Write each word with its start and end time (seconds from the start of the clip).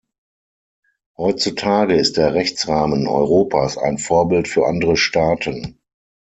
Heutzutage 1.15 1.93
ist 1.93 2.17
der 2.17 2.33
Rechtsrahmen 2.33 3.05
Europas 3.07 3.77
ein 3.77 3.99
Vorbild 3.99 4.47
für 4.47 4.65
andere 4.65 4.97
Staaten. 4.97 5.79